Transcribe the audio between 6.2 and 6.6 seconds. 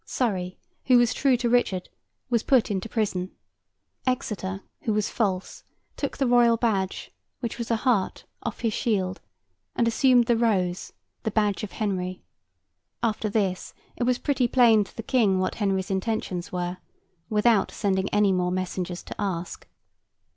royal